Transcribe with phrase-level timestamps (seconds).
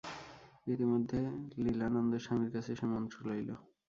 [0.67, 1.19] ইতিমধ্যে
[1.57, 3.49] লীলানন্দস্বামীর কাছে সে মন্ত্র লইল।